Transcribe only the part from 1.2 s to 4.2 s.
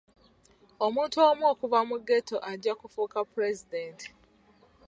omu okuva mu ghetto ajja kufuuka pulezidenti.